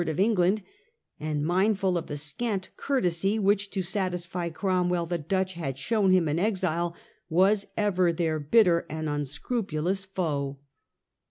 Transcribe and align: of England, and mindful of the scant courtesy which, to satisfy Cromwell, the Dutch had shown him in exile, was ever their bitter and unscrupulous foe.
of 0.09 0.19
England, 0.19 0.63
and 1.19 1.45
mindful 1.45 1.95
of 1.95 2.07
the 2.07 2.17
scant 2.17 2.71
courtesy 2.75 3.37
which, 3.37 3.69
to 3.69 3.83
satisfy 3.83 4.49
Cromwell, 4.49 5.05
the 5.05 5.19
Dutch 5.19 5.53
had 5.53 5.77
shown 5.77 6.11
him 6.11 6.27
in 6.27 6.39
exile, 6.39 6.95
was 7.29 7.67
ever 7.77 8.11
their 8.11 8.39
bitter 8.39 8.87
and 8.89 9.07
unscrupulous 9.07 10.03
foe. 10.03 10.57